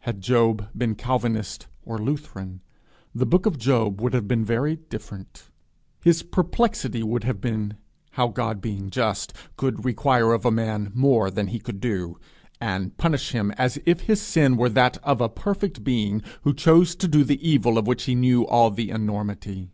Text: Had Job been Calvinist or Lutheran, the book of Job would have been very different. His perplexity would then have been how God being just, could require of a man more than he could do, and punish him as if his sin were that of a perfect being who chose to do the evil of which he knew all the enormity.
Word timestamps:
Had 0.00 0.20
Job 0.20 0.68
been 0.76 0.94
Calvinist 0.94 1.66
or 1.86 1.96
Lutheran, 1.96 2.60
the 3.14 3.24
book 3.24 3.46
of 3.46 3.56
Job 3.56 4.02
would 4.02 4.12
have 4.12 4.28
been 4.28 4.44
very 4.44 4.76
different. 4.76 5.44
His 6.04 6.22
perplexity 6.22 7.02
would 7.02 7.22
then 7.22 7.26
have 7.28 7.40
been 7.40 7.76
how 8.10 8.28
God 8.28 8.60
being 8.60 8.90
just, 8.90 9.32
could 9.56 9.82
require 9.86 10.34
of 10.34 10.44
a 10.44 10.50
man 10.50 10.92
more 10.94 11.30
than 11.30 11.46
he 11.46 11.58
could 11.58 11.80
do, 11.80 12.18
and 12.60 12.94
punish 12.98 13.30
him 13.32 13.50
as 13.52 13.78
if 13.86 14.00
his 14.02 14.20
sin 14.20 14.58
were 14.58 14.68
that 14.68 14.98
of 15.02 15.22
a 15.22 15.30
perfect 15.30 15.82
being 15.82 16.20
who 16.42 16.52
chose 16.52 16.94
to 16.96 17.08
do 17.08 17.24
the 17.24 17.40
evil 17.42 17.78
of 17.78 17.86
which 17.86 18.02
he 18.04 18.14
knew 18.14 18.46
all 18.46 18.70
the 18.70 18.90
enormity. 18.90 19.70